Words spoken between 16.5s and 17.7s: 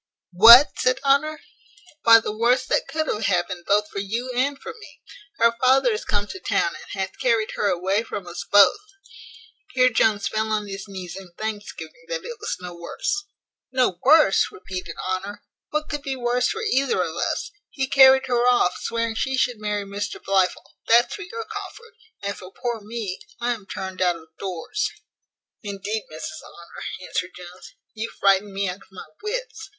either of us?